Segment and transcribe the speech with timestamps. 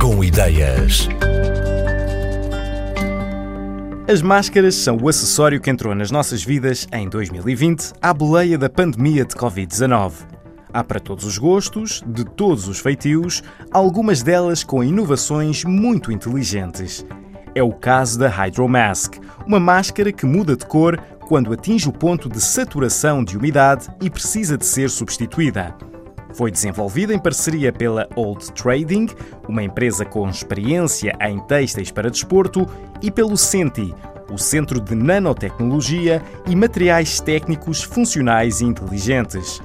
[0.00, 1.08] Com ideias.
[4.12, 8.68] As máscaras são o acessório que entrou nas nossas vidas em 2020, à boleia da
[8.68, 10.12] pandemia de Covid-19.
[10.72, 17.06] Há para todos os gostos, de todos os feitios, algumas delas com inovações muito inteligentes.
[17.54, 22.28] É o caso da Hydromask, uma máscara que muda de cor quando atinge o ponto
[22.28, 25.76] de saturação de umidade e precisa de ser substituída.
[26.34, 29.08] Foi desenvolvida em parceria pela Old Trading,
[29.48, 32.66] uma empresa com experiência em têxteis para desporto,
[33.02, 33.94] e pelo Senti,
[34.30, 39.60] o Centro de Nanotecnologia e Materiais Técnicos Funcionais e Inteligentes.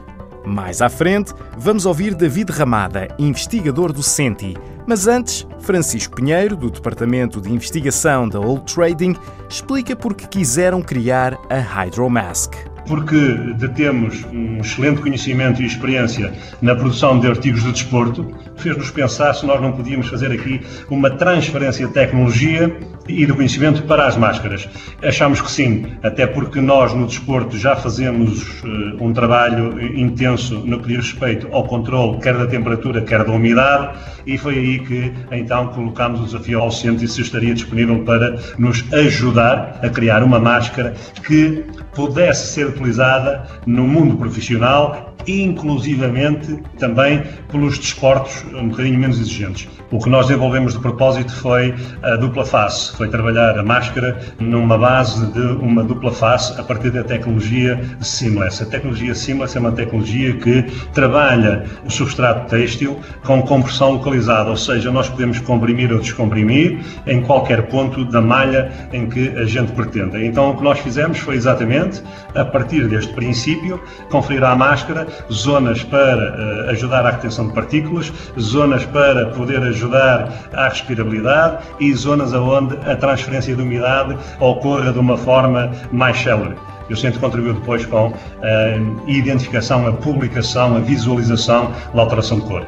[0.45, 4.55] Mais à frente, vamos ouvir David Ramada, investigador do Senti.
[4.85, 9.15] Mas antes, Francisco Pinheiro, do Departamento de Investigação da Old Trading,
[9.49, 13.17] explica por que quiseram criar a Hydromask porque
[13.57, 19.45] detemos um excelente conhecimento e experiência na produção de artigos de desporto, fez-nos pensar se
[19.45, 22.75] nós não podíamos fazer aqui uma transferência de tecnologia
[23.07, 24.67] e de conhecimento para as máscaras.
[25.03, 30.79] Achamos que sim, até porque nós no desporto já fazemos uh, um trabalho intenso no
[30.79, 35.13] que diz respeito ao controle quer da temperatura, quer da umidade, e foi aí que
[35.31, 40.23] então colocámos o desafio ao centro e se estaria disponível para nos ajudar a criar
[40.23, 40.93] uma máscara
[41.25, 49.67] que pudesse ser utilizada no mundo profissional inclusivamente também pelos desportos um bocadinho menos exigentes.
[49.95, 54.77] O que nós desenvolvemos de propósito foi a dupla face, foi trabalhar a máscara numa
[54.77, 58.61] base de uma dupla face a partir da tecnologia Seamless.
[58.61, 64.57] A tecnologia Seamless é uma tecnologia que trabalha o substrato têxtil com compressão localizada, ou
[64.57, 69.71] seja, nós podemos comprimir ou descomprimir em qualquer ponto da malha em que a gente
[69.71, 70.21] pretenda.
[70.21, 72.03] Então o que nós fizemos foi exatamente,
[72.35, 78.11] a partir deste princípio, conferir à máscara zonas para uh, ajudar à retenção de partículas,
[78.37, 84.99] zonas para poder ajudar à respirabilidade e zonas onde a transferência de umidade ocorra de
[84.99, 86.55] uma forma mais célere.
[86.89, 88.13] Eu sempre contribuo depois com
[88.43, 92.65] a identificação, a publicação, a visualização da alteração de cor.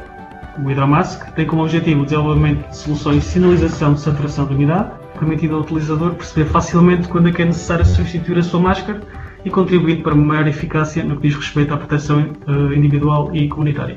[0.58, 4.90] O Hydromask tem como objetivo o desenvolvimento de soluções de sinalização de saturação de umidade,
[5.16, 9.00] permitindo ao utilizador perceber facilmente quando é que é necessário substituir a sua máscara
[9.44, 13.96] e contribuindo para maior eficácia no que diz respeito à proteção uh, individual e comunitária.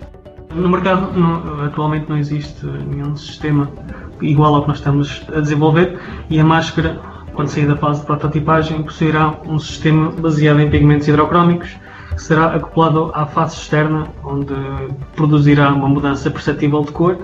[0.53, 1.09] No mercado
[1.65, 3.69] atualmente não existe nenhum sistema
[4.21, 6.99] igual ao que nós estamos a desenvolver e a máscara,
[7.33, 11.77] quando sair da fase de prototipagem, possuirá um sistema baseado em pigmentos hidrocrómicos
[12.11, 14.53] que será acoplado à face externa, onde
[15.15, 17.17] produzirá uma mudança perceptível de cor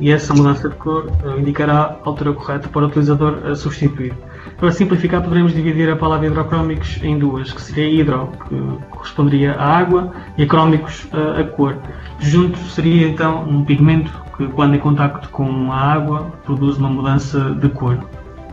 [0.00, 4.12] e essa mudança de cor uh, indicará a altura correta para o utilizador a substituir.
[4.58, 9.78] Para simplificar, poderemos dividir a palavra hidrocrómicos em duas, que seria hidro, que corresponderia à
[9.78, 11.76] água, e acrómicos, a cor.
[12.20, 17.50] Junto seria então um pigmento que, quando em contacto com a água, produz uma mudança
[17.54, 17.98] de cor.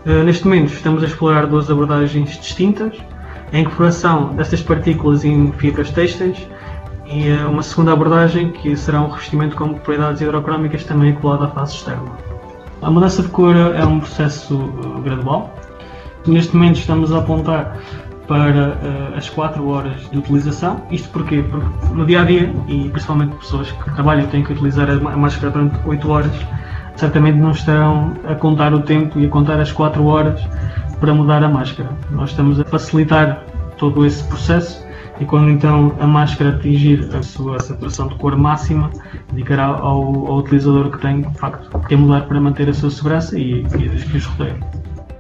[0.06, 2.98] Eh, neste momento, estamos a explorar duas abordagens distintas:
[3.52, 6.48] a incorporação destas partículas em fibras têxteis
[7.06, 11.48] e eh, uma segunda abordagem que será um revestimento com propriedades hidrocrómicas também colado à
[11.50, 12.12] face externa.
[12.82, 15.54] A mudança de cor é um processo eh, gradual,
[16.28, 17.78] Neste momento estamos a apontar
[18.28, 20.82] para uh, as 4 horas de utilização.
[20.92, 21.44] Isto porquê?
[21.50, 25.52] Porque no dia a dia, e principalmente pessoas que trabalham têm que utilizar a máscara
[25.52, 26.32] durante 8 horas,
[26.96, 30.40] certamente não estarão a contar o tempo e a contar as 4 horas
[31.00, 31.90] para mudar a máscara.
[32.12, 33.44] Nós estamos a facilitar
[33.78, 34.86] todo esse processo
[35.20, 38.90] e quando então a máscara atingir a sua saturação de cor máxima,
[39.34, 43.38] indicará ao, ao utilizador que tem, de facto, que mudar para manter a sua segurança
[43.38, 44.58] e, e que os rodeiam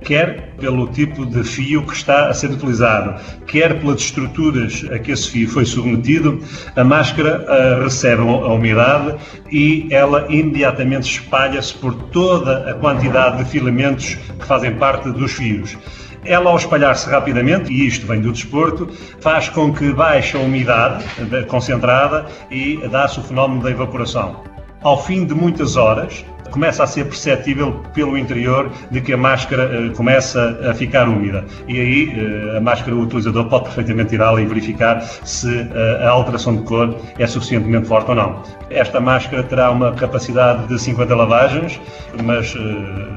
[0.01, 5.11] quer pelo tipo de fio que está a ser utilizado, quer pelas estruturas a que
[5.11, 6.41] esse fio foi submetido,
[6.75, 9.15] a máscara uh, recebe a umidade
[9.51, 15.77] e ela imediatamente espalha-se por toda a quantidade de filamentos que fazem parte dos fios.
[16.25, 18.89] Ela, ao espalhar-se rapidamente, e isto vem do desporto,
[19.21, 21.05] faz com que baixe a umidade
[21.47, 24.43] concentrada e dá-se o fenómeno da evaporação.
[24.81, 29.65] Ao fim de muitas horas, começa a ser perceptível pelo interior de que a máscara
[29.65, 31.45] uh, começa a ficar úmida.
[31.67, 36.09] E aí uh, a máscara, o utilizador pode perfeitamente tirá-la e verificar se uh, a
[36.09, 38.41] alteração de cor é suficientemente forte ou não.
[38.69, 41.81] Esta máscara terá uma capacidade de 50 lavagens,
[42.23, 42.55] mas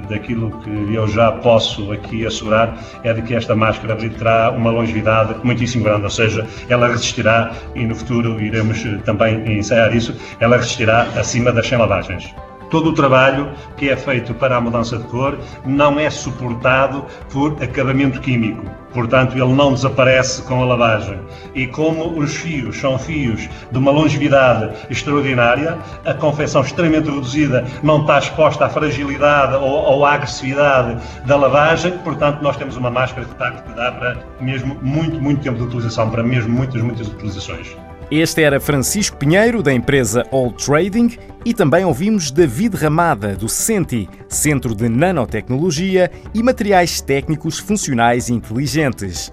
[0.09, 2.75] daquilo que eu já posso aqui assegurar
[3.05, 7.85] é de que esta máscara terá uma longevidade muitíssimo grande, ou seja, ela resistirá, e
[7.85, 12.35] no futuro iremos também ensaiar isso, ela resistirá acima das 100 lavagens.
[12.73, 17.63] Todo o trabalho que é feito para a mudança de cor não é suportado por
[17.63, 18.65] acabamento químico.
[18.95, 21.21] Portanto, ele não desaparece com a lavagem.
[21.55, 28.01] E como os fios são fios de uma longevidade extraordinária, a confecção extremamente reduzida não
[28.01, 30.97] está exposta à fragilidade ou, ou à agressividade
[31.27, 35.43] da lavagem, portanto, nós temos uma máscara que, está, que dá para mesmo muito, muito
[35.43, 37.77] tempo de utilização, para mesmo muitas, muitas utilizações.
[38.15, 41.17] Este era Francisco Pinheiro, da empresa All Trading,
[41.47, 49.33] e também ouvimos David Ramada, do CENTI, Centro de Nanotecnologia e Materiais Técnicos Funcionais Inteligentes.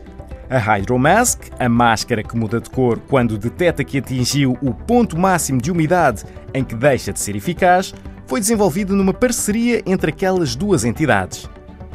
[0.50, 5.62] A Hydromask, a máscara que muda de cor quando detecta que atingiu o ponto máximo
[5.62, 6.24] de umidade
[6.54, 7.94] em que deixa de ser eficaz,
[8.26, 11.50] foi desenvolvida numa parceria entre aquelas duas entidades.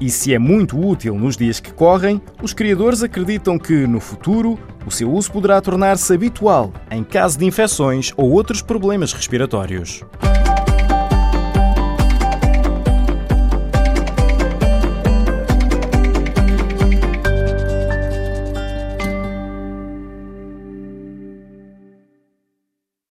[0.04, 4.58] E se é muito útil nos dias que correm, os criadores acreditam que, no futuro,
[4.84, 10.04] o seu uso poderá tornar-se habitual em caso de infecções ou outros problemas respiratórios.